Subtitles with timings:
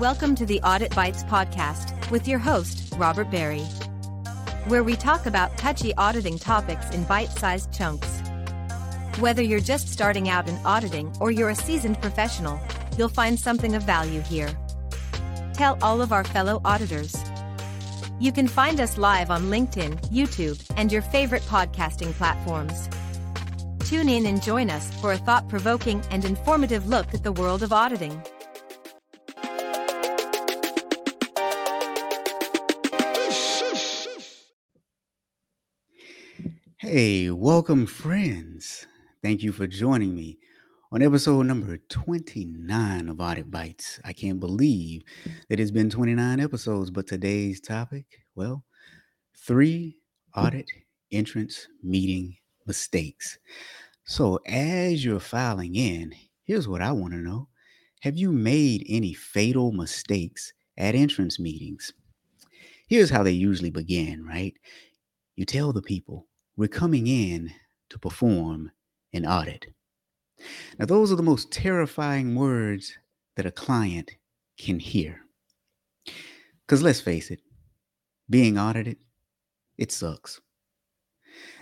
[0.00, 3.62] Welcome to the Audit Bites podcast with your host, Robert Barry,
[4.66, 8.20] where we talk about touchy auditing topics in bite sized chunks.
[9.20, 12.60] Whether you're just starting out in auditing or you're a seasoned professional,
[12.98, 14.50] you'll find something of value here.
[15.54, 17.16] Tell all of our fellow auditors.
[18.20, 22.90] You can find us live on LinkedIn, YouTube, and your favorite podcasting platforms.
[23.88, 27.62] Tune in and join us for a thought provoking and informative look at the world
[27.62, 28.22] of auditing.
[36.88, 38.86] Hey, welcome, friends.
[39.20, 40.38] Thank you for joining me
[40.92, 43.98] on episode number 29 of Audit Bites.
[44.04, 45.02] I can't believe
[45.48, 48.04] that it's been 29 episodes, but today's topic,
[48.36, 48.62] well,
[49.36, 49.96] three
[50.36, 50.70] audit
[51.10, 52.36] entrance meeting
[52.68, 53.36] mistakes.
[54.04, 56.14] So, as you're filing in,
[56.44, 57.48] here's what I want to know
[58.02, 61.92] Have you made any fatal mistakes at entrance meetings?
[62.86, 64.54] Here's how they usually begin, right?
[65.34, 67.52] You tell the people, we're coming in
[67.90, 68.70] to perform
[69.12, 69.66] an audit.
[70.78, 72.96] Now, those are the most terrifying words
[73.36, 74.12] that a client
[74.58, 75.20] can hear.
[76.66, 77.40] Because let's face it,
[78.28, 78.98] being audited,
[79.78, 80.40] it sucks.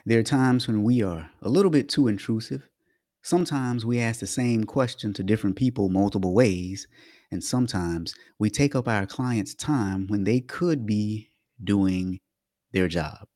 [0.06, 2.68] There are times when we are a little bit too intrusive.
[3.22, 6.86] Sometimes we ask the same question to different people multiple ways,
[7.30, 11.30] and sometimes we take up our client's time when they could be
[11.62, 12.20] doing
[12.72, 13.26] their job.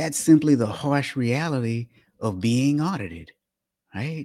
[0.00, 1.88] That's simply the harsh reality
[2.20, 3.32] of being audited,
[3.94, 4.24] right?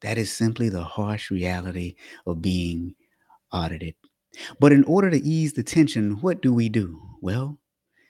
[0.00, 1.96] That is simply the harsh reality
[2.26, 2.94] of being
[3.52, 3.94] audited.
[4.58, 6.98] But in order to ease the tension, what do we do?
[7.20, 7.58] Well,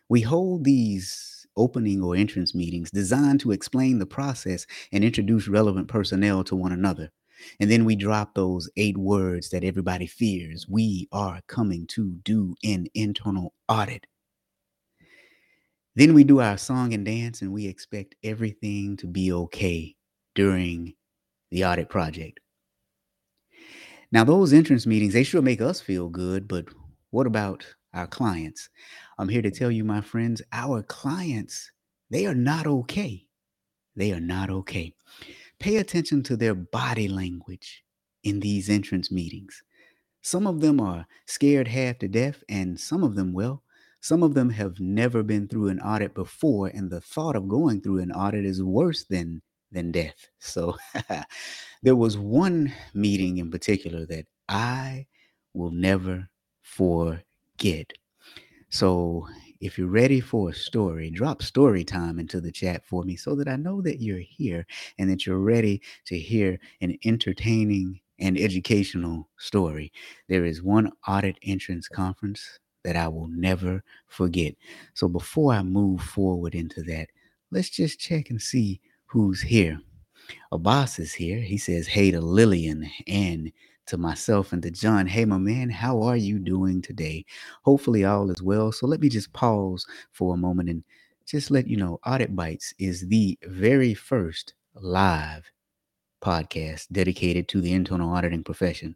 [0.08, 5.88] we hold these opening or entrance meetings designed to explain the process and introduce relevant
[5.88, 7.10] personnel to one another.
[7.58, 10.68] And then we drop those eight words that everybody fears.
[10.68, 14.06] We are coming to do an internal audit.
[15.94, 19.94] Then we do our song and dance, and we expect everything to be okay
[20.34, 20.94] during
[21.50, 22.40] the audit project.
[24.10, 26.66] Now, those entrance meetings, they sure make us feel good, but
[27.10, 28.70] what about our clients?
[29.18, 31.70] I'm here to tell you, my friends, our clients,
[32.10, 33.26] they are not okay.
[33.94, 34.94] They are not okay.
[35.58, 37.84] Pay attention to their body language
[38.24, 39.62] in these entrance meetings.
[40.22, 43.62] Some of them are scared half to death, and some of them, well,
[44.02, 47.80] some of them have never been through an audit before, and the thought of going
[47.80, 49.40] through an audit is worse than
[49.70, 50.28] than death.
[50.40, 50.76] So
[51.82, 55.06] there was one meeting in particular that I
[55.54, 56.28] will never
[56.62, 57.92] forget.
[58.70, 59.28] So
[59.60, 63.36] if you're ready for a story, drop story time into the chat for me so
[63.36, 64.66] that I know that you're here
[64.98, 69.92] and that you're ready to hear an entertaining and educational story.
[70.28, 74.54] There is one audit entrance conference that I will never forget.
[74.94, 77.08] So before I move forward into that,
[77.50, 79.80] let's just check and see who's here.
[80.52, 81.40] Abbas is here.
[81.40, 83.52] He says, Hey to Lillian and
[83.86, 85.06] to myself and to John.
[85.06, 87.24] Hey, my man, how are you doing today?
[87.62, 88.72] Hopefully, all is well.
[88.72, 90.84] So let me just pause for a moment and
[91.26, 95.50] just let you know Audit Bites is the very first live
[96.22, 98.94] podcast dedicated to the internal auditing profession.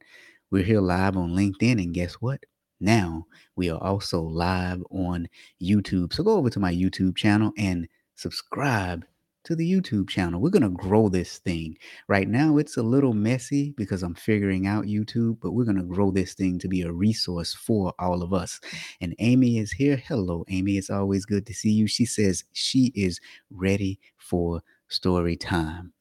[0.51, 2.45] We're here live on LinkedIn, and guess what?
[2.81, 3.27] Now
[3.57, 5.29] we are also live on
[5.63, 6.13] YouTube.
[6.13, 9.05] So go over to my YouTube channel and subscribe
[9.47, 10.41] to the YouTube channel.
[10.41, 11.79] We're going to grow this thing.
[12.09, 15.85] Right now, it's a little messy because I'm figuring out YouTube, but we're going to
[15.85, 18.61] grow this thing to be a resource for all of us.
[19.01, 20.03] And Amy is here.
[20.09, 20.79] Hello, Amy.
[20.79, 21.87] It's always good to see you.
[21.87, 23.21] She says she is
[23.51, 25.93] ready for story time.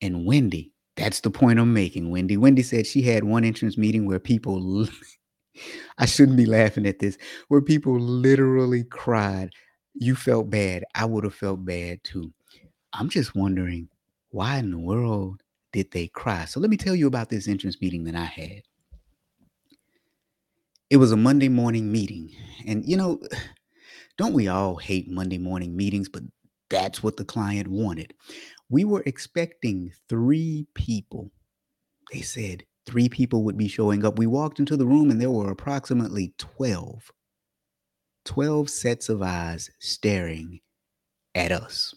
[0.00, 2.38] And Wendy, that's the point I'm making, Wendy.
[2.38, 4.58] Wendy said she had one entrance meeting where people
[5.98, 9.50] I shouldn't be laughing at this, where people literally cried.
[9.94, 10.84] You felt bad.
[10.94, 12.32] I would have felt bad too.
[12.92, 13.88] I'm just wondering
[14.30, 16.44] why in the world did they cry?
[16.44, 18.62] So let me tell you about this entrance meeting that I had.
[20.90, 22.30] It was a Monday morning meeting.
[22.66, 23.20] And you know,
[24.18, 26.08] don't we all hate Monday morning meetings?
[26.08, 26.22] But
[26.70, 28.14] that's what the client wanted.
[28.68, 31.30] We were expecting three people.
[32.12, 34.18] They said three people would be showing up.
[34.18, 37.10] We walked into the room and there were approximately 12.
[38.24, 40.60] 12 sets of eyes staring
[41.34, 41.94] at us.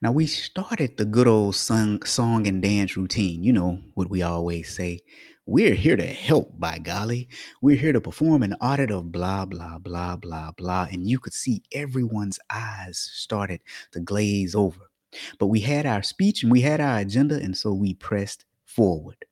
[0.00, 3.42] Now, we started the good old song, song and dance routine.
[3.42, 5.00] You know what we always say.
[5.46, 7.28] We're here to help, by golly.
[7.60, 10.86] We're here to perform an audit of blah, blah, blah, blah, blah.
[10.90, 13.60] And you could see everyone's eyes started
[13.92, 14.90] to glaze over.
[15.38, 19.24] But we had our speech and we had our agenda, and so we pressed forward.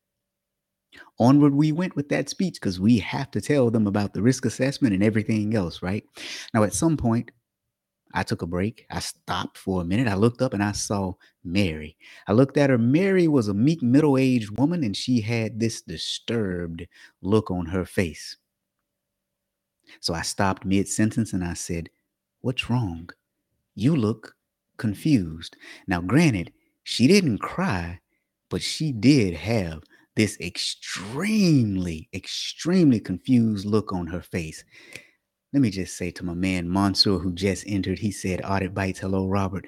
[1.19, 4.45] Onward we went with that speech because we have to tell them about the risk
[4.45, 6.05] assessment and everything else, right?
[6.55, 7.31] Now, at some point,
[8.13, 8.87] I took a break.
[8.91, 10.09] I stopped for a minute.
[10.09, 11.15] I looked up and I saw
[11.45, 11.97] Mary.
[12.27, 12.79] I looked at her.
[12.79, 16.87] Mary was a meek, middle aged woman, and she had this disturbed
[17.23, 18.37] look on her face.
[20.01, 21.91] So I stopped mid sentence and I said,
[22.41, 23.11] What's wrong?
[23.75, 24.35] You look
[24.77, 25.57] confused.
[25.87, 26.53] Now, granted,
[26.83, 28.01] she didn't cry,
[28.49, 29.83] but she did have
[30.17, 34.65] this extremely, extremely confused look on her face.
[35.53, 39.01] Let me just say to my man Mansour, who just entered, he said, Audit Bites,
[39.01, 39.67] hello, Robert.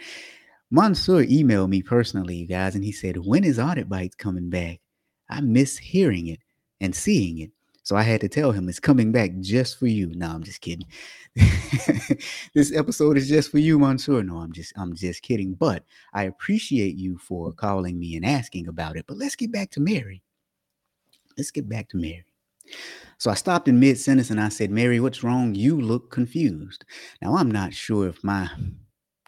[0.70, 4.80] Mansour emailed me personally, you guys, and he said, When is Audit Bites coming back?
[5.28, 6.38] I miss hearing it
[6.80, 7.50] and seeing it.
[7.84, 10.12] So I had to tell him it's coming back just for you.
[10.14, 10.86] No, I'm just kidding.
[12.54, 14.22] this episode is just for you, Mansour.
[14.22, 15.54] No, I'm just I'm just kidding.
[15.54, 15.84] But
[16.14, 19.06] I appreciate you for calling me and asking about it.
[19.08, 20.22] But let's get back to Mary.
[21.36, 22.24] Let's get back to Mary.
[23.18, 25.54] So I stopped in mid sentence and I said, Mary, what's wrong?
[25.54, 26.84] You look confused.
[27.20, 28.50] Now, I'm not sure if my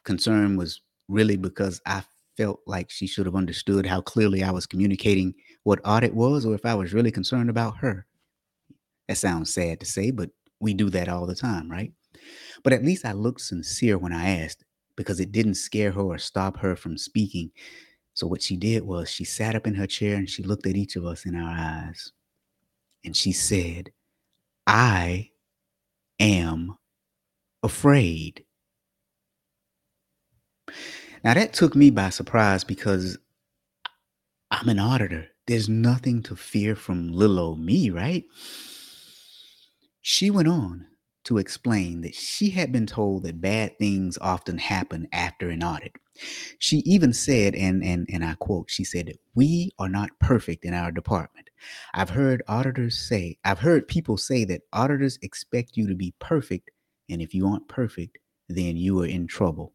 [0.05, 2.03] concern was really because I
[2.37, 6.55] felt like she should have understood how clearly I was communicating what audit was, or
[6.55, 8.06] if I was really concerned about her.
[9.09, 10.31] That sounds sad to say, but
[10.61, 11.93] we do that all the time, right?
[12.62, 14.65] But at least I looked sincere when I asked
[14.97, 17.51] because it didn't scare her or stop her from speaking.
[18.15, 20.77] So what she did was she sat up in her chair and she looked at
[20.77, 22.13] each of us in our eyes
[23.05, 23.91] and she said,
[24.67, 25.31] I
[26.21, 26.77] am
[27.63, 28.45] afraid.
[31.25, 33.19] Now that took me by surprise because
[34.51, 35.27] I'm an auditor.
[35.47, 38.25] There's nothing to fear from little old me, right?
[40.03, 40.87] She went on
[41.25, 45.97] to explain that she had been told that bad things often happen after an audit.
[46.59, 50.75] She even said, and, and, and I quote, she said, We are not perfect in
[50.75, 51.50] our department.
[51.94, 56.71] I've heard auditors say, I've heard people say that auditors expect you to be perfect,
[57.11, 58.19] and if you aren't perfect,
[58.49, 59.73] then you are in trouble.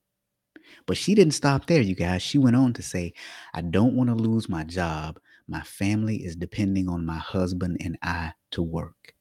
[0.86, 2.22] But she didn't stop there, you guys.
[2.22, 3.14] She went on to say,
[3.54, 5.20] I don't want to lose my job.
[5.48, 9.16] My family is depending on my husband and I to work.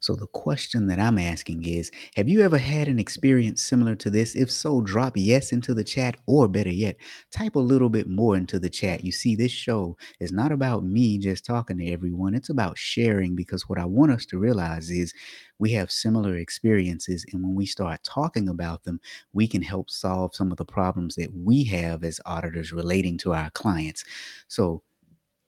[0.00, 4.10] So, the question that I'm asking is Have you ever had an experience similar to
[4.10, 4.36] this?
[4.36, 6.96] If so, drop yes into the chat, or better yet,
[7.30, 9.04] type a little bit more into the chat.
[9.04, 13.34] You see, this show is not about me just talking to everyone, it's about sharing
[13.34, 15.12] because what I want us to realize is
[15.58, 17.24] we have similar experiences.
[17.32, 19.00] And when we start talking about them,
[19.32, 23.34] we can help solve some of the problems that we have as auditors relating to
[23.34, 24.04] our clients.
[24.48, 24.82] So,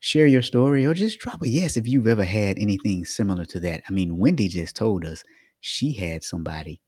[0.01, 3.61] share your story or just drop a yes if you've ever had anything similar to
[3.61, 3.83] that.
[3.89, 5.23] I mean, Wendy just told us
[5.61, 6.81] she had somebody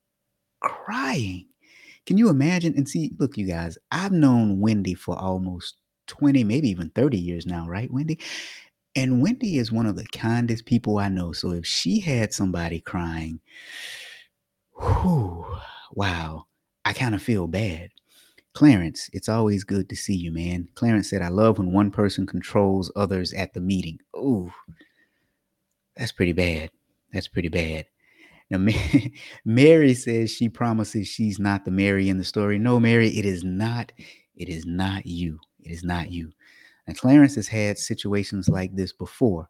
[0.61, 1.47] crying.
[2.07, 2.75] Can you imagine?
[2.77, 5.77] And see, look, you guys, I've known Wendy for almost
[6.09, 8.19] 20, maybe even 30 years now, right, Wendy?
[8.97, 11.33] And Wendy is one of the kindest people I know.
[11.33, 13.41] So if she had somebody crying,
[14.79, 15.47] whew,
[15.93, 16.47] wow,
[16.85, 17.91] I kind of feel bad.
[18.55, 20.69] Clarence, it's always good to see you, man.
[20.75, 23.99] Clarence said, I love when one person controls others at the meeting.
[24.17, 24.53] Ooh,
[25.97, 26.71] that's pretty bad.
[27.13, 27.87] That's pretty bad.
[28.51, 28.67] Now,
[29.45, 32.59] Mary says she promises she's not the Mary in the story.
[32.59, 33.93] No, Mary, it is not.
[34.37, 35.39] It is not you.
[35.61, 36.33] It is not you.
[36.87, 39.49] And Clarence has had situations like this before.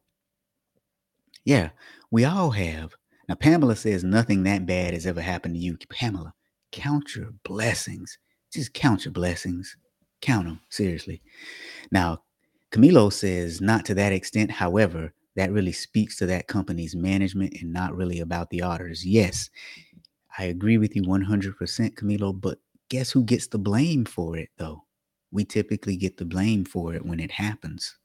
[1.45, 1.71] Yeah,
[2.11, 2.95] we all have.
[3.29, 5.77] Now, Pamela says nothing that bad has ever happened to you.
[5.89, 6.35] Pamela,
[6.71, 8.19] count your blessings.
[8.53, 9.77] Just count your blessings.
[10.21, 11.23] Count them, seriously.
[11.91, 12.23] Now,
[12.71, 14.51] Camilo says, not to that extent.
[14.51, 19.05] However, that really speaks to that company's management and not really about the auditors.
[19.05, 19.51] Yes,
[20.39, 21.55] I agree with you 100%,
[21.95, 24.85] Camilo, but guess who gets the blame for it, though?
[25.31, 27.97] We typically get the blame for it when it happens.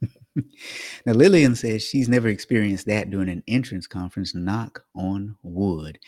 [0.36, 4.34] now, Lillian says she's never experienced that during an entrance conference.
[4.34, 5.98] Knock on wood.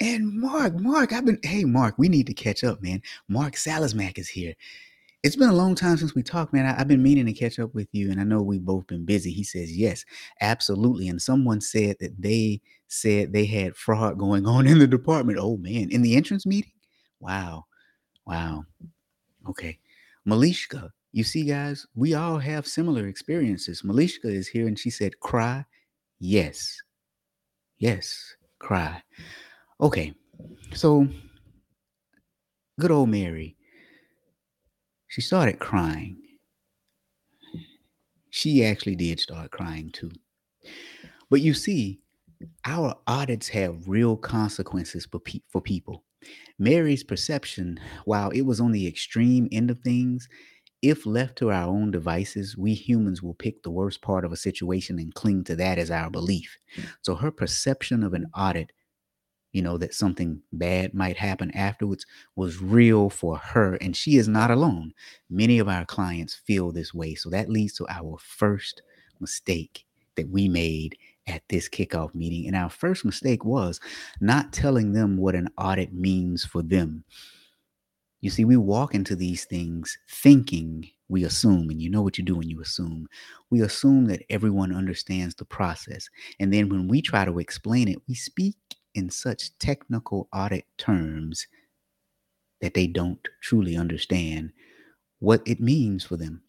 [0.00, 3.00] And Mark, Mark, I've been, hey, Mark, we need to catch up, man.
[3.28, 4.54] Mark Salismack is here.
[5.22, 6.66] It's been a long time since we talked, man.
[6.66, 9.04] I, have been meaning to catch up with you, and I know we've both been
[9.04, 9.32] busy.
[9.32, 10.04] He says, yes,
[10.40, 11.08] absolutely.
[11.08, 15.38] And someone said that they said they had fraud going on in the department.
[15.40, 16.72] Oh, man, in the entrance meeting?
[17.18, 17.64] Wow.
[18.26, 18.64] Wow.
[19.48, 19.78] Okay.
[20.28, 23.82] Malishka, you see, guys, we all have similar experiences.
[23.82, 25.64] Malishka is here, and she said, cry.
[26.20, 26.76] Yes.
[27.78, 29.02] Yes, cry.
[29.80, 30.14] Okay,
[30.72, 31.06] so
[32.80, 33.56] good old Mary,
[35.08, 36.16] she started crying.
[38.30, 40.10] She actually did start crying too.
[41.30, 42.00] But you see,
[42.64, 46.04] our audits have real consequences for, pe- for people.
[46.58, 50.28] Mary's perception, while it was on the extreme end of things,
[50.82, 54.36] if left to our own devices, we humans will pick the worst part of a
[54.36, 56.56] situation and cling to that as our belief.
[57.02, 58.72] So her perception of an audit,
[59.56, 63.76] you know, that something bad might happen afterwards was real for her.
[63.76, 64.92] And she is not alone.
[65.30, 67.14] Many of our clients feel this way.
[67.14, 68.82] So that leads to our first
[69.18, 69.86] mistake
[70.16, 72.46] that we made at this kickoff meeting.
[72.46, 73.80] And our first mistake was
[74.20, 77.04] not telling them what an audit means for them.
[78.20, 82.24] You see, we walk into these things thinking we assume, and you know what you
[82.24, 83.06] do when you assume.
[83.48, 86.10] We assume that everyone understands the process.
[86.38, 88.56] And then when we try to explain it, we speak
[88.96, 91.46] in such technical audit terms
[92.60, 94.52] that they don't truly understand
[95.18, 96.42] what it means for them.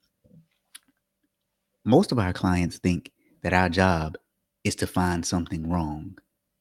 [1.86, 3.12] Most of our clients think
[3.44, 4.18] that our job
[4.64, 6.18] is to find something wrong.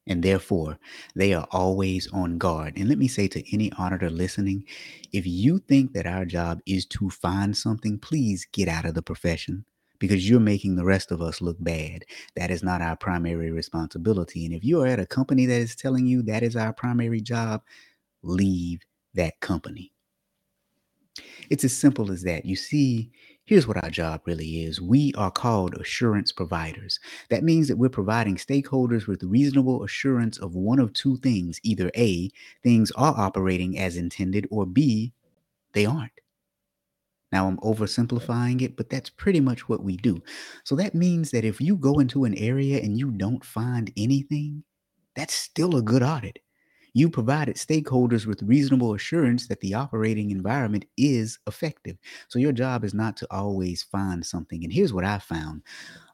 [0.08, 0.78] And therefore,
[1.16, 2.74] they are always on guard.
[2.76, 4.64] And let me say to any auditor listening
[5.12, 9.02] if you think that our job is to find something, please get out of the
[9.02, 9.64] profession
[9.98, 12.04] because you're making the rest of us look bad.
[12.34, 14.44] That is not our primary responsibility.
[14.44, 17.20] And if you are at a company that is telling you that is our primary
[17.20, 17.62] job,
[18.22, 18.80] leave
[19.14, 19.92] that company.
[21.48, 22.44] It's as simple as that.
[22.44, 23.10] You see,
[23.46, 26.98] Here's what our job really is we are called assurance providers.
[27.30, 31.92] That means that we're providing stakeholders with reasonable assurance of one of two things either
[31.96, 32.28] A,
[32.64, 35.12] things are operating as intended, or B,
[35.74, 36.10] they aren't.
[37.32, 40.22] Now, I'm oversimplifying it, but that's pretty much what we do.
[40.64, 44.62] So that means that if you go into an area and you don't find anything,
[45.14, 46.38] that's still a good audit
[46.96, 51.98] you provided stakeholders with reasonable assurance that the operating environment is effective.
[52.28, 54.64] So your job is not to always find something.
[54.64, 55.60] And here's what I found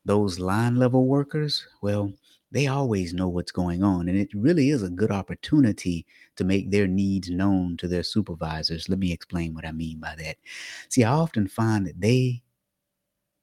[0.04, 2.12] those line level workers, well,
[2.52, 4.09] they always know what's going on.
[4.09, 6.06] And it really is a good opportunity
[6.37, 8.88] to make their needs known to their supervisors.
[8.88, 10.37] Let me explain what I mean by that.
[10.88, 12.42] See, I often find that they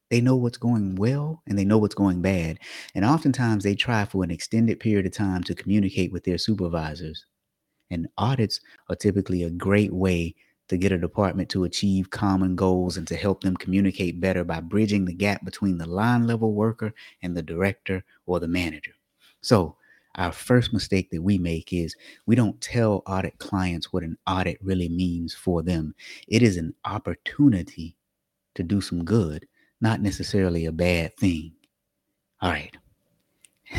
[0.09, 2.59] they know what's going well and they know what's going bad.
[2.95, 7.25] And oftentimes they try for an extended period of time to communicate with their supervisors.
[7.91, 10.35] And audits are typically a great way
[10.67, 14.61] to get a department to achieve common goals and to help them communicate better by
[14.61, 18.93] bridging the gap between the line level worker and the director or the manager.
[19.41, 19.75] So,
[20.15, 24.57] our first mistake that we make is we don't tell audit clients what an audit
[24.61, 25.93] really means for them.
[26.27, 27.95] It is an opportunity
[28.55, 29.45] to do some good
[29.81, 31.53] not necessarily a bad thing.
[32.41, 32.75] All right.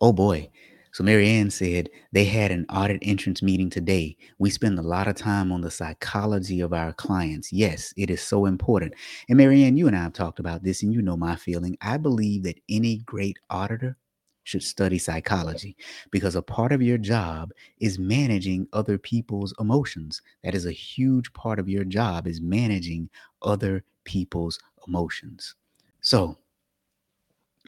[0.00, 0.50] oh boy.
[0.94, 4.16] So Marianne said they had an audit entrance meeting today.
[4.38, 7.52] We spend a lot of time on the psychology of our clients.
[7.52, 8.94] Yes, it is so important.
[9.28, 11.76] And Marianne, you and I have talked about this, and you know my feeling.
[11.80, 13.96] I believe that any great auditor
[14.44, 15.76] should study psychology
[16.12, 20.22] because a part of your job is managing other people's emotions.
[20.44, 23.10] That is a huge part of your job is managing
[23.42, 25.56] other people's emotions.
[26.02, 26.38] So,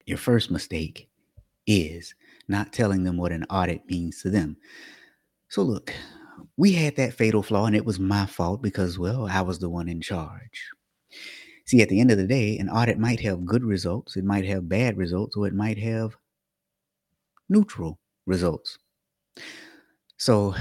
[0.05, 1.09] your first mistake
[1.67, 2.15] is
[2.49, 4.57] not telling them what an audit means to them.
[5.49, 5.93] So, look,
[6.57, 9.71] we had that fatal flaw, and it was my fault because, well, I was the
[9.71, 10.71] one in charge.
[11.67, 14.45] See, at the end of the day, an audit might have good results, it might
[14.45, 16.17] have bad results, or it might have
[17.49, 18.79] neutral results.
[20.17, 20.55] So,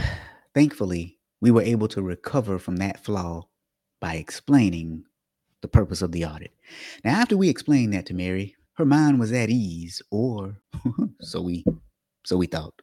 [0.53, 3.47] thankfully, we were able to recover from that flaw
[3.99, 5.03] by explaining
[5.61, 6.51] the purpose of the audit.
[7.03, 10.57] Now, after we explained that to Mary, her mind was at ease, or
[11.21, 11.65] so we
[12.25, 12.81] so we thought.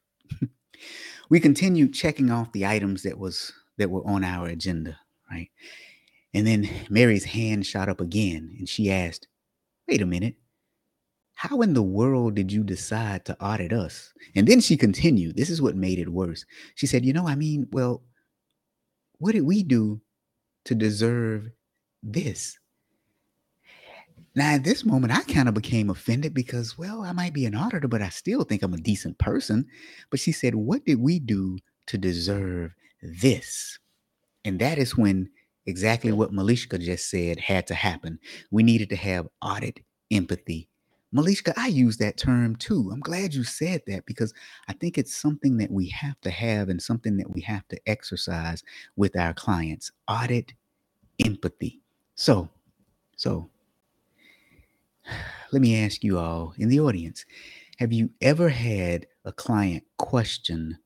[1.30, 4.98] we continued checking off the items that was that were on our agenda,
[5.30, 5.50] right?
[6.34, 9.28] And then Mary's hand shot up again and she asked,
[9.88, 10.36] "Wait a minute
[11.42, 14.12] how in the world did you decide to audit us?
[14.36, 15.36] And then she continued.
[15.36, 16.44] This is what made it worse.
[16.76, 18.04] She said, You know, I mean, well,
[19.18, 20.00] what did we do
[20.66, 21.50] to deserve
[22.00, 22.56] this?
[24.34, 27.54] Now, at this moment, I kind of became offended because, well, I might be an
[27.54, 29.66] auditor, but I still think I'm a decent person.
[30.10, 31.58] But she said, What did we do
[31.88, 33.78] to deserve this?
[34.44, 35.28] And that is when
[35.66, 38.18] exactly what Malishka just said had to happen.
[38.50, 40.68] We needed to have audit empathy
[41.14, 42.90] Malishka, I use that term too.
[42.90, 44.32] I'm glad you said that because
[44.68, 47.78] I think it's something that we have to have and something that we have to
[47.86, 48.62] exercise
[48.96, 49.92] with our clients.
[50.08, 50.54] Audit
[51.24, 51.82] empathy.
[52.14, 52.48] So,
[53.16, 53.50] so
[55.52, 57.24] let me ask you all in the audience
[57.78, 60.78] have you ever had a client question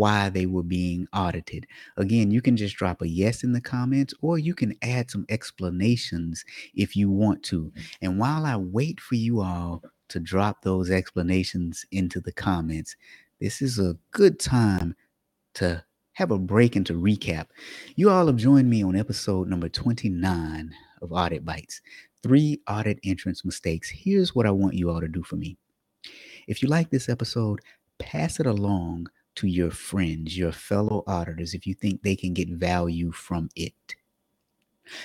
[0.00, 1.66] why they were being audited.
[1.98, 5.26] Again, you can just drop a yes in the comments or you can add some
[5.28, 6.42] explanations
[6.74, 7.64] if you want to.
[7.64, 7.80] Mm-hmm.
[8.00, 12.96] And while I wait for you all to drop those explanations into the comments,
[13.42, 14.96] this is a good time
[15.56, 15.84] to
[16.20, 17.46] have a break and to recap.
[17.96, 21.80] You all have joined me on episode number 29 of Audit Bites
[22.22, 23.88] Three Audit Entrance Mistakes.
[23.88, 25.56] Here's what I want you all to do for me.
[26.46, 27.60] If you like this episode,
[27.98, 32.50] pass it along to your friends, your fellow auditors, if you think they can get
[32.50, 33.72] value from it.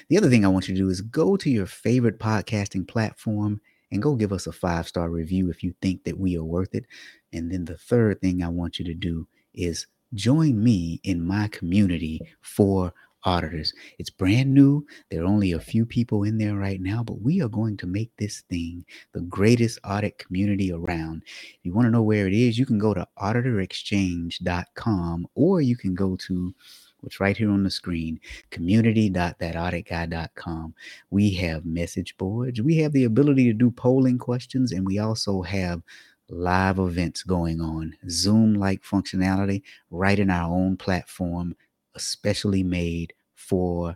[0.09, 3.61] The other thing I want you to do is go to your favorite podcasting platform
[3.89, 6.75] and go give us a five star review if you think that we are worth
[6.75, 6.87] it.
[7.31, 11.47] And then the third thing I want you to do is join me in my
[11.49, 12.93] community for
[13.25, 13.73] auditors.
[13.97, 14.85] It's brand new.
[15.09, 17.87] There are only a few people in there right now, but we are going to
[17.87, 21.23] make this thing the greatest audit community around.
[21.25, 25.75] If you want to know where it is, you can go to auditorexchange.com or you
[25.75, 26.55] can go to
[27.01, 28.19] what's right here on the screen
[28.51, 30.73] community.thatauditguy.com.
[31.09, 35.41] We have message boards, we have the ability to do polling questions, and we also
[35.41, 35.81] have
[36.29, 41.55] live events going on, Zoom like functionality right in our own platform
[41.95, 43.95] especially made for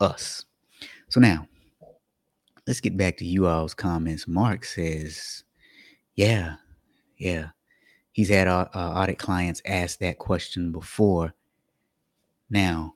[0.00, 0.44] us.
[1.08, 1.46] So now,
[2.66, 4.26] let's get back to you all's comments.
[4.26, 5.44] Mark says,
[6.14, 6.56] yeah,
[7.18, 7.48] yeah.
[8.12, 11.34] He's had uh, audit clients ask that question before.
[12.48, 12.94] Now,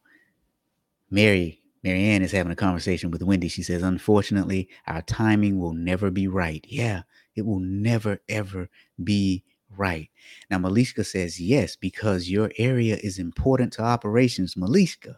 [1.11, 3.49] Mary, Marianne is having a conversation with Wendy.
[3.49, 6.65] She says, unfortunately, our timing will never be right.
[6.69, 7.03] Yeah,
[7.41, 8.69] it will never, ever
[9.03, 9.43] be
[9.77, 10.11] right.
[10.51, 14.55] Now, Malishka says yes, because your area is important to operations.
[14.55, 15.17] Malishka,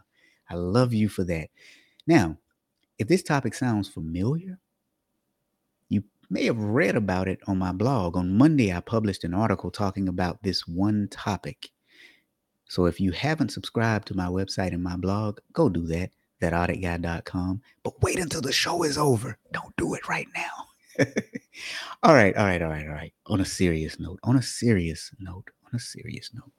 [0.49, 1.51] I love you for that.
[2.07, 2.39] Now,
[2.99, 4.61] if this topic sounds familiar,
[5.89, 8.17] you may have read about it on my blog.
[8.17, 11.71] On Monday, I published an article talking about this one topic.
[12.69, 16.11] So if you haven't subscribed to my website and my blog, go do that,
[16.41, 17.63] thatauditguy.com.
[17.83, 19.37] But wait until the show is over.
[19.53, 20.72] Don't do it right now.
[22.03, 23.13] all right, all right, all right, all right.
[23.27, 26.53] On a serious note, on a serious note, on a serious note.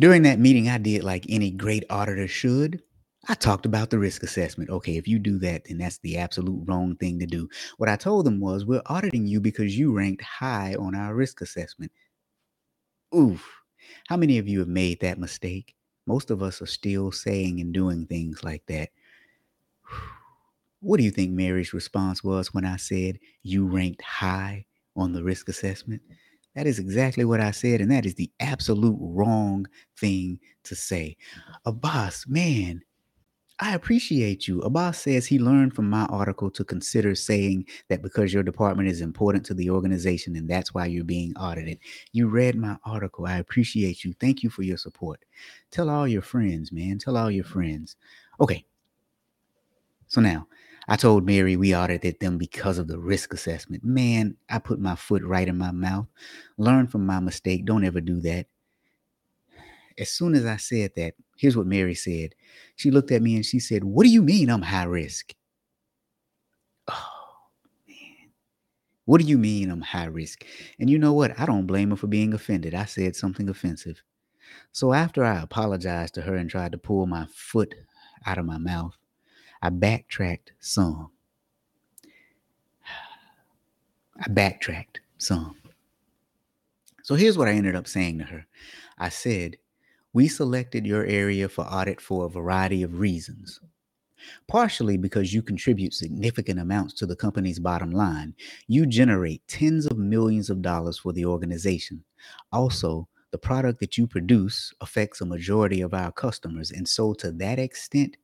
[0.00, 2.82] During that meeting, I did like any great auditor should.
[3.28, 4.70] I talked about the risk assessment.
[4.70, 7.48] Okay, if you do that, then that's the absolute wrong thing to do.
[7.76, 11.40] What I told them was, we're auditing you because you ranked high on our risk
[11.40, 11.92] assessment.
[13.14, 13.46] Oof.
[14.08, 15.74] How many of you have made that mistake?
[16.06, 18.90] Most of us are still saying and doing things like that.
[20.80, 24.64] What do you think Mary's response was when I said you ranked high
[24.96, 26.02] on the risk assessment?
[26.54, 29.66] That is exactly what I said, and that is the absolute wrong
[29.98, 31.16] thing to say.
[31.64, 32.82] Abbas, man,
[33.60, 34.60] I appreciate you.
[34.60, 39.00] Abbas says he learned from my article to consider saying that because your department is
[39.00, 41.78] important to the organization and that's why you're being audited.
[42.12, 43.26] You read my article.
[43.26, 44.14] I appreciate you.
[44.20, 45.24] Thank you for your support.
[45.72, 46.98] Tell all your friends, man.
[46.98, 47.96] Tell all your friends.
[48.40, 48.64] Okay,
[50.06, 50.46] so now
[50.90, 53.84] I told Mary we audited them because of the risk assessment.
[53.84, 56.06] Man, I put my foot right in my mouth.
[56.56, 57.66] Learn from my mistake.
[57.66, 58.46] Don't ever do that.
[59.98, 62.34] As soon as I said that, here's what Mary said.
[62.76, 65.34] She looked at me and she said, What do you mean I'm high risk?
[66.88, 67.50] Oh,
[67.86, 68.30] man.
[69.04, 70.46] What do you mean I'm high risk?
[70.80, 71.38] And you know what?
[71.38, 72.74] I don't blame her for being offended.
[72.74, 74.02] I said something offensive.
[74.72, 77.74] So after I apologized to her and tried to pull my foot
[78.24, 78.96] out of my mouth,
[79.62, 81.10] I backtracked some.
[84.20, 85.56] I backtracked some.
[87.02, 88.46] So here's what I ended up saying to her
[88.98, 89.56] I said,
[90.12, 93.60] We selected your area for audit for a variety of reasons.
[94.46, 98.34] Partially because you contribute significant amounts to the company's bottom line.
[98.66, 102.04] You generate tens of millions of dollars for the organization.
[102.52, 106.70] Also, the product that you produce affects a majority of our customers.
[106.70, 108.16] And so, to that extent,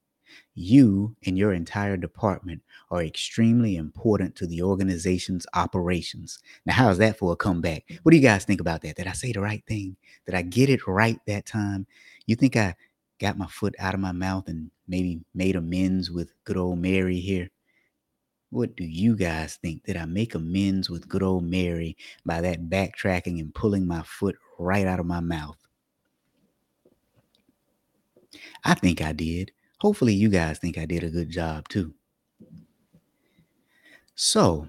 [0.54, 6.38] you and your entire department are extremely important to the organization's operations.
[6.66, 7.84] Now, how's that for a comeback?
[8.02, 8.96] What do you guys think about that?
[8.96, 9.96] Did I say the right thing?
[10.26, 11.86] Did I get it right that time?
[12.26, 12.74] You think I
[13.20, 17.20] got my foot out of my mouth and maybe made amends with good old Mary
[17.20, 17.50] here?
[18.50, 19.84] What do you guys think?
[19.84, 24.36] Did I make amends with good old Mary by that backtracking and pulling my foot
[24.58, 25.56] right out of my mouth?
[28.64, 29.52] I think I did.
[29.80, 31.94] Hopefully, you guys think I did a good job too.
[34.16, 34.66] So,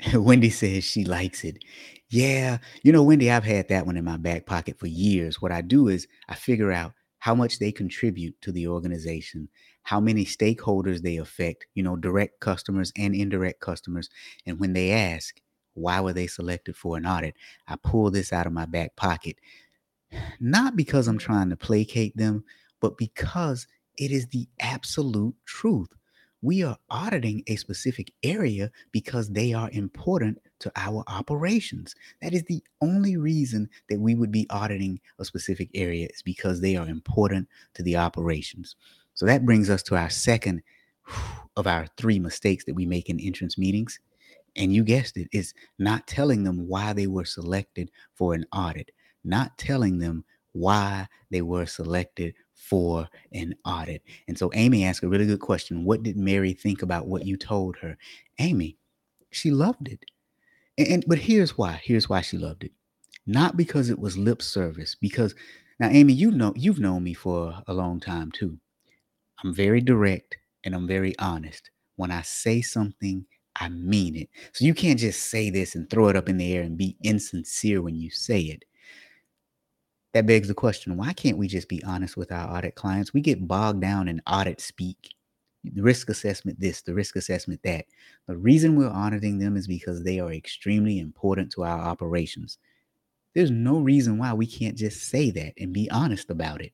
[0.14, 1.58] Wendy says she likes it.
[2.08, 5.40] Yeah, you know, Wendy, I've had that one in my back pocket for years.
[5.42, 9.48] What I do is I figure out how much they contribute to the organization,
[9.82, 14.08] how many stakeholders they affect, you know, direct customers and indirect customers.
[14.46, 15.40] And when they ask,
[15.74, 17.34] why were they selected for an audit?
[17.66, 19.36] I pull this out of my back pocket,
[20.40, 22.44] not because I'm trying to placate them,
[22.80, 23.66] but because
[23.98, 25.88] it is the absolute truth.
[26.42, 31.94] we are auditing a specific area because they are important to our operations.
[32.22, 36.60] That is the only reason that we would be auditing a specific area is because
[36.60, 38.76] they are important to the operations.
[39.14, 40.62] So that brings us to our second
[41.56, 43.98] of our three mistakes that we make in entrance meetings.
[44.56, 48.90] And you guessed it, is not telling them why they were selected for an audit,
[49.26, 54.02] not telling them why they were selected for an audit.
[54.26, 55.84] And so Amy asked a really good question.
[55.84, 57.96] What did Mary think about what you told her?
[58.38, 58.78] Amy,
[59.30, 60.04] she loved it.
[60.78, 61.80] And, and but here's why.
[61.84, 62.72] Here's why she loved it.
[63.26, 65.34] Not because it was lip service, because
[65.78, 68.58] now Amy, you know you've known me for a long time too.
[69.44, 71.70] I'm very direct and I'm very honest.
[71.96, 73.26] When I say something,
[73.58, 74.28] I mean it.
[74.52, 76.96] So you can't just say this and throw it up in the air and be
[77.02, 78.64] insincere when you say it
[80.16, 83.12] that begs the question why can't we just be honest with our audit clients?
[83.12, 85.14] We get bogged down in audit speak,
[85.62, 87.84] the risk assessment this, the risk assessment that.
[88.26, 92.56] The reason we're auditing them is because they are extremely important to our operations.
[93.34, 96.72] There's no reason why we can't just say that and be honest about it.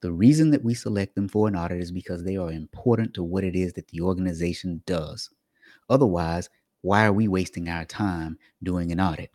[0.00, 3.22] The reason that we select them for an audit is because they are important to
[3.22, 5.28] what it is that the organization does.
[5.90, 6.48] Otherwise,
[6.80, 9.30] why are we wasting our time doing an audit?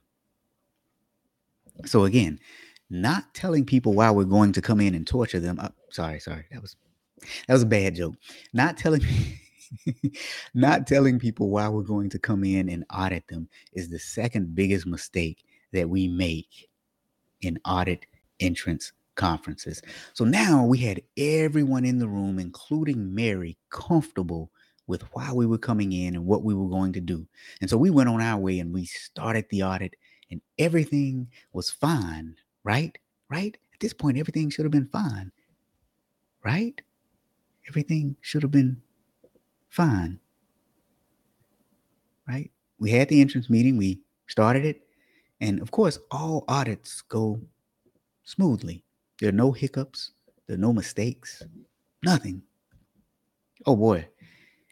[1.85, 2.39] So, again,
[2.89, 5.59] not telling people why we're going to come in and torture them.
[5.59, 6.75] Uh, sorry, sorry, that was
[7.47, 8.15] that was a bad joke.
[8.53, 9.01] Not telling
[10.53, 14.55] not telling people why we're going to come in and audit them is the second
[14.55, 16.69] biggest mistake that we make
[17.41, 18.05] in audit
[18.39, 19.81] entrance conferences.
[20.13, 24.49] So now we had everyone in the room, including Mary, comfortable
[24.87, 27.27] with why we were coming in and what we were going to do.
[27.61, 29.95] And so we went on our way and we started the audit,
[30.31, 32.35] and everything was fine
[32.69, 32.95] right?
[33.31, 33.57] Right?
[33.73, 35.31] At this point, everything should have been fine,
[36.45, 36.79] right?
[37.67, 38.79] Everything should have been
[39.69, 40.19] fine,
[42.27, 42.51] right?
[42.77, 44.83] We had the entrance meeting, we started it,
[45.41, 47.41] and of course, all audits go
[48.23, 48.83] smoothly.
[49.19, 50.11] There are no hiccups,
[50.45, 51.41] there are no mistakes,
[52.03, 52.43] nothing.
[53.65, 54.07] Oh boy,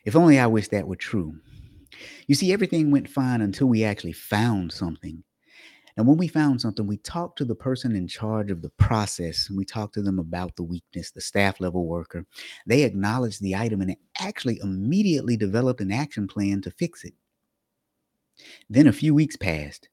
[0.05, 1.35] if only I wish that were true.
[2.27, 5.23] You see, everything went fine until we actually found something
[5.97, 9.49] and when we found something, we talked to the person in charge of the process.
[9.49, 12.23] And we talked to them about the weakness, the staff level worker.
[12.67, 17.15] They acknowledged the item and actually immediately developed an action plan to fix it.
[18.69, 19.89] Then a few weeks passed.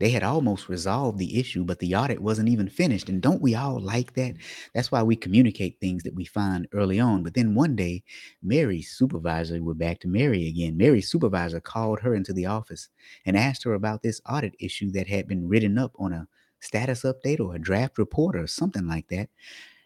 [0.00, 3.08] They had almost resolved the issue, but the audit wasn't even finished.
[3.08, 4.36] And don't we all like that?
[4.72, 7.24] That's why we communicate things that we find early on.
[7.24, 8.04] But then one day,
[8.42, 10.76] Mary's supervisor, we're back to Mary again.
[10.76, 12.88] Mary's supervisor called her into the office
[13.26, 16.28] and asked her about this audit issue that had been written up on a
[16.60, 19.28] status update or a draft report or something like that.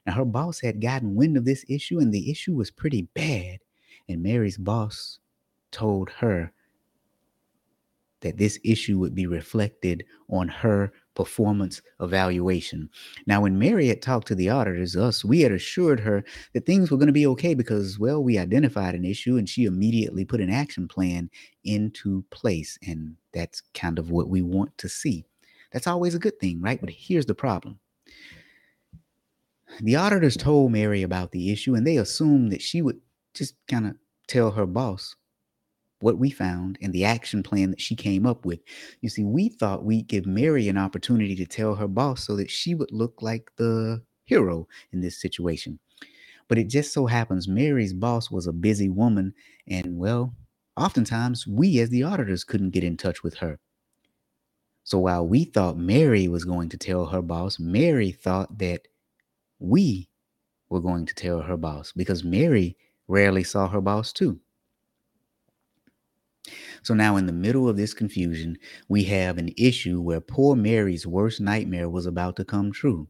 [0.07, 3.61] Now, her boss had gotten wind of this issue, and the issue was pretty bad.
[4.09, 5.21] And Mary's boss
[5.71, 6.53] told her
[8.23, 12.89] that this issue would be reflected on her performance evaluation.
[13.27, 16.91] Now, when Mary had talked to the auditors, us, we had assured her that things
[16.91, 20.41] were going to be okay because, well, we identified an issue and she immediately put
[20.41, 21.31] an action plan
[21.65, 22.79] into place.
[22.87, 25.25] And that's kind of what we want to see.
[25.73, 26.81] That's always a good thing, right?
[26.81, 27.79] But here's the problem.
[29.81, 33.01] The auditors told Mary about the issue and they assumed that she would
[33.35, 35.17] just kind of tell her boss
[36.03, 38.61] what we found and the action plan that she came up with.
[39.01, 42.51] You see, we thought we'd give Mary an opportunity to tell her boss so that
[42.51, 45.79] she would look like the hero in this situation.
[46.49, 49.35] But it just so happens Mary's boss was a busy woman,
[49.67, 50.35] and well,
[50.77, 53.59] oftentimes we as the auditors couldn't get in touch with her.
[54.85, 58.89] So while we thought Mary was going to tell her boss, Mary thought that
[59.59, 60.09] we
[60.69, 64.41] were going to tell her boss because Mary rarely saw her boss too.
[66.83, 71.07] So now, in the middle of this confusion, we have an issue where poor Mary's
[71.07, 73.09] worst nightmare was about to come true.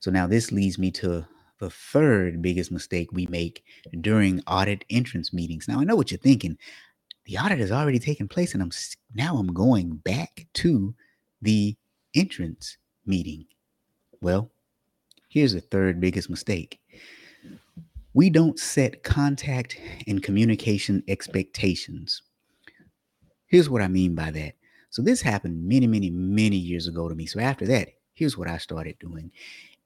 [0.00, 1.26] So now, this leads me to
[1.58, 3.62] the third biggest mistake we make
[4.00, 5.68] during audit entrance meetings.
[5.68, 6.58] Now, I know what you're thinking.
[7.26, 8.72] The audit has already taken place, and I'm
[9.14, 10.94] now I'm going back to
[11.40, 11.76] the
[12.14, 13.44] entrance meeting.
[14.20, 14.50] Well,
[15.28, 16.80] here's the third biggest mistake
[18.14, 22.22] we don't set contact and communication expectations.
[23.46, 24.54] Here's what I mean by that.
[24.90, 27.26] So, this happened many, many, many years ago to me.
[27.26, 29.30] So, after that, here's what I started doing.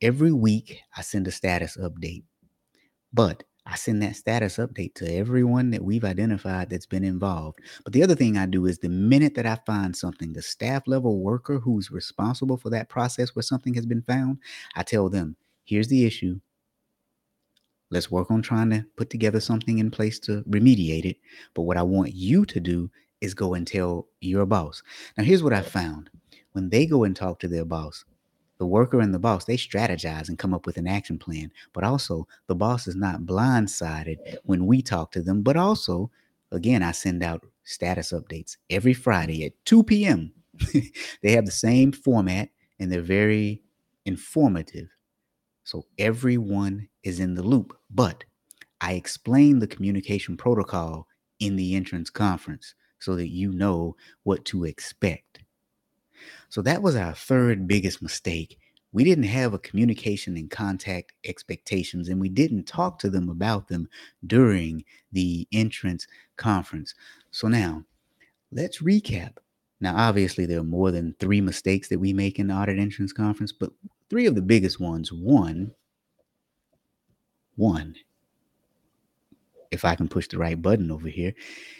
[0.02, 2.24] Every week, I send a status update,
[3.12, 7.58] but I send that status update to everyone that we've identified that's been involved.
[7.82, 10.86] But the other thing I do is the minute that I find something, the staff
[10.86, 14.38] level worker who's responsible for that process where something has been found,
[14.76, 16.40] I tell them, here's the issue
[17.90, 21.16] Let's work on trying to put together something in place to remediate it.
[21.54, 24.82] But what I want you to do is go and tell your boss.
[25.16, 26.10] Now, here's what I found
[26.52, 28.04] when they go and talk to their boss,
[28.58, 31.50] the worker and the boss, they strategize and come up with an action plan.
[31.72, 35.42] But also, the boss is not blindsided when we talk to them.
[35.42, 36.10] But also,
[36.52, 40.32] again, I send out status updates every Friday at 2 p.m.
[41.22, 43.62] they have the same format and they're very
[44.06, 44.88] informative.
[45.64, 47.76] So everyone is in the loop.
[47.90, 48.24] But
[48.80, 51.06] I explain the communication protocol
[51.40, 55.40] in the entrance conference so that you know what to expect.
[56.48, 58.58] So that was our third biggest mistake.
[58.92, 63.68] We didn't have a communication and contact expectations, and we didn't talk to them about
[63.68, 63.88] them
[64.26, 66.94] during the entrance conference.
[67.30, 67.84] So now
[68.52, 69.36] let's recap.
[69.80, 73.12] Now, obviously, there are more than three mistakes that we make in the audit entrance
[73.12, 73.70] conference, but
[74.08, 75.12] three of the biggest ones.
[75.12, 75.72] One,
[77.56, 77.96] one
[79.70, 81.34] if I can push the right button over here.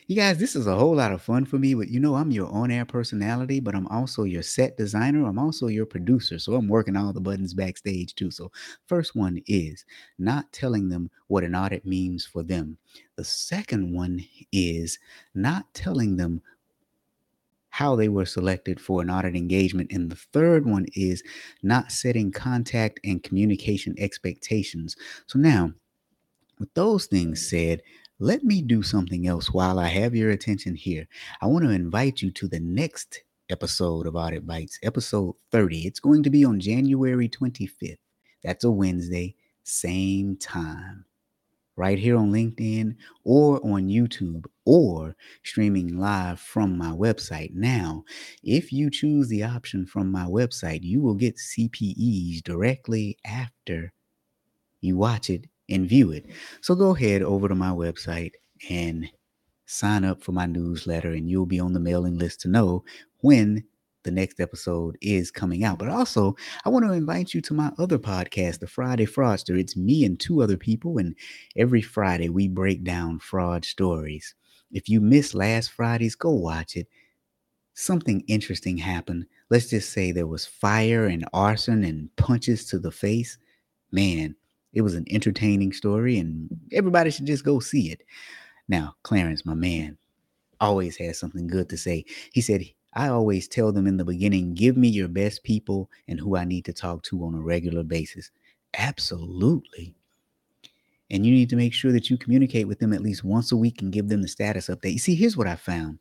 [0.07, 2.31] You guys, this is a whole lot of fun for me, but you know, I'm
[2.31, 5.27] your on air personality, but I'm also your set designer.
[5.27, 6.39] I'm also your producer.
[6.39, 8.31] So I'm working all the buttons backstage too.
[8.31, 8.53] So,
[8.87, 9.85] first one is
[10.19, 12.79] not telling them what an audit means for them.
[13.17, 14.99] The second one is
[15.35, 16.43] not telling them
[17.77, 19.93] how they were selected for an audit engagement.
[19.93, 21.23] And the third one is
[21.63, 24.97] not setting contact and communication expectations.
[25.27, 25.73] So now,
[26.59, 27.83] with those things said,
[28.19, 31.07] let me do something else while I have your attention here.
[31.43, 35.87] I want to invite you to the next episode of Audit Bites, episode 30.
[35.87, 37.99] It's going to be on January 25th.
[38.43, 41.05] That's a Wednesday, same time,
[41.77, 47.55] right here on LinkedIn or on YouTube or streaming live from my website.
[47.55, 48.05] Now,
[48.43, 53.93] if you choose the option from my website, you will get CPEs directly after
[54.81, 56.27] you watch it and view it.
[56.61, 58.33] So go ahead over to my website
[58.71, 59.09] and
[59.67, 62.85] sign up for my newsletter, and you'll be on the mailing list to know
[63.21, 63.65] when
[64.07, 65.79] the next episode is coming out.
[65.79, 69.59] But also, I want to invite you to my other podcast, The Friday Fraudster.
[69.59, 71.15] It's me and two other people, and
[71.57, 74.35] every Friday we break down fraud stories.
[74.73, 76.87] If you missed last Friday's, go watch it.
[77.75, 79.27] Something interesting happened.
[79.51, 83.37] Let's just say there was fire and arson and punches to the face.
[83.93, 84.35] Man,
[84.73, 88.03] it was an entertaining story, and everybody should just go see it.
[88.69, 89.99] Now, Clarence, my man,
[90.61, 92.05] always has something good to say.
[92.33, 92.63] He said,
[92.95, 96.45] I always tell them in the beginning, give me your best people and who I
[96.45, 98.31] need to talk to on a regular basis.
[98.77, 99.95] Absolutely.
[101.11, 103.57] And you need to make sure that you communicate with them at least once a
[103.57, 104.93] week and give them the status update.
[104.93, 105.99] You see, here's what I found.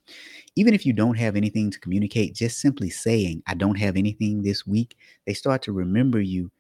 [0.56, 4.42] Even if you don't have anything to communicate, just simply saying, I don't have anything
[4.42, 6.52] this week, they start to remember you.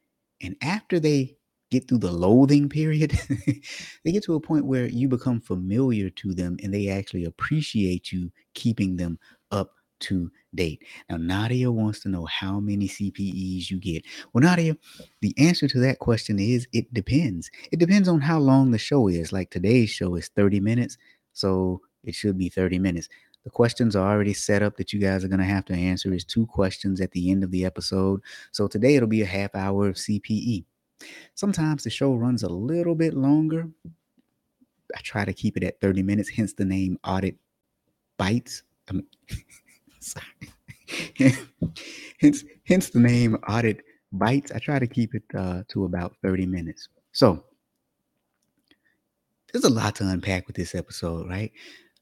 [0.41, 1.37] And after they
[1.71, 3.19] get through the loathing period,
[4.03, 8.11] they get to a point where you become familiar to them and they actually appreciate
[8.11, 9.17] you keeping them
[9.49, 10.83] up to date.
[11.09, 14.05] Now, Nadia wants to know how many CPEs you get.
[14.33, 14.77] Well, Nadia,
[15.21, 17.49] the answer to that question is it depends.
[17.71, 19.31] It depends on how long the show is.
[19.31, 20.97] Like today's show is 30 minutes,
[21.33, 23.09] so it should be 30 minutes.
[23.43, 26.11] The questions are already set up that you guys are going to have to answer
[26.13, 28.21] is two questions at the end of the episode.
[28.51, 30.65] So today it'll be a half hour of CPE.
[31.35, 33.69] Sometimes the show runs a little bit longer.
[34.95, 37.35] I try to keep it at 30 minutes, hence the name Audit
[38.17, 38.63] Bites.
[38.89, 39.07] I mean,
[42.19, 44.51] hence, hence the name Audit Bites.
[44.51, 46.89] I try to keep it uh, to about 30 minutes.
[47.11, 47.43] So
[49.51, 51.51] there's a lot to unpack with this episode, right?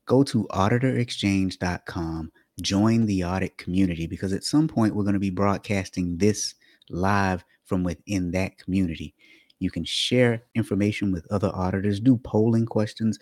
[0.06, 5.30] Go to auditorexchange.com, join the audit community because at some point we're going to be
[5.30, 6.56] broadcasting this
[6.90, 9.14] live from within that community.
[9.60, 13.18] You can share information with other auditors, do polling questions,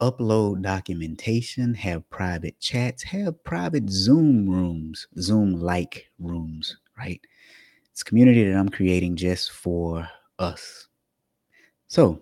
[0.00, 7.20] upload documentation, have private chats, have private Zoom rooms, Zoom like rooms, right?
[7.92, 10.08] It's community that I'm creating just for
[10.38, 10.88] us.
[11.88, 12.20] So,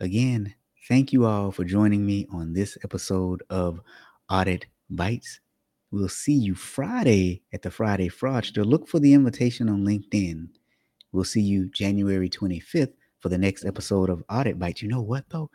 [0.00, 0.54] again,
[0.88, 3.80] thank you all for joining me on this episode of
[4.28, 5.40] Audit Bites.
[5.92, 8.64] We'll see you Friday at the Friday Fraudster.
[8.64, 10.48] Look for the invitation on LinkedIn.
[11.12, 14.82] We'll see you January 25th for the next episode of Audit Bites.
[14.82, 15.50] You know what, though?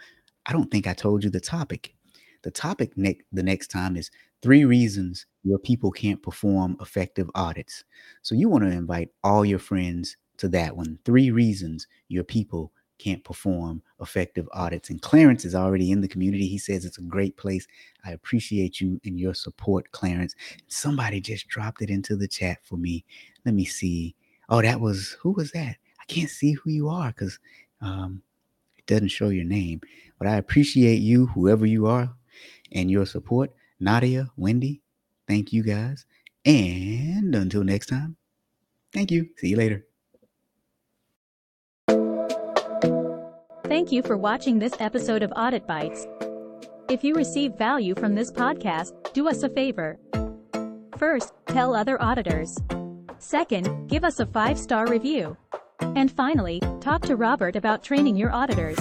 [0.45, 1.95] I don't think I told you the topic.
[2.43, 7.84] The topic ne- the next time is three reasons your people can't perform effective audits.
[8.21, 10.99] So you want to invite all your friends to that one.
[11.05, 14.89] Three reasons your people can't perform effective audits.
[14.89, 16.47] And Clarence is already in the community.
[16.47, 17.67] He says it's a great place.
[18.05, 20.36] I appreciate you and your support, Clarence.
[20.67, 23.03] Somebody just dropped it into the chat for me.
[23.45, 24.15] Let me see.
[24.49, 25.77] Oh, that was who was that?
[25.99, 27.39] I can't see who you are because
[27.81, 28.21] um,
[28.77, 29.81] it doesn't show your name.
[30.17, 32.13] But I appreciate you, whoever you are,
[32.71, 33.51] and your support.
[33.80, 34.82] Nadia, Wendy,
[35.28, 36.06] thank you guys.
[36.45, 38.15] And until next time,
[38.93, 39.30] thank you.
[39.38, 39.86] See you later.
[43.65, 46.08] Thank you for watching this episode of Audit Bites.
[46.88, 49.97] If you receive value from this podcast, do us a favor.
[50.97, 52.58] First, tell other auditors.
[53.17, 55.36] Second, give us a five star review.
[55.80, 58.80] And finally, talk to Robert about training your auditors.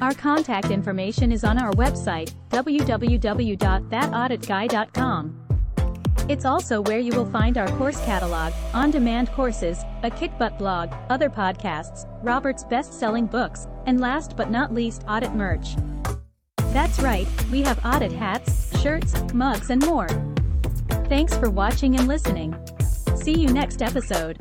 [0.00, 5.42] Our contact information is on our website, www.thatauditguy.com.
[6.28, 10.92] It's also where you will find our course catalog, on demand courses, a kickbutt blog,
[11.08, 15.76] other podcasts, Robert's best selling books, and last but not least, audit merch.
[16.72, 20.08] That's right, we have audit hats, shirts, mugs, and more.
[21.08, 22.54] Thanks for watching and listening.
[23.14, 24.36] See you next episode.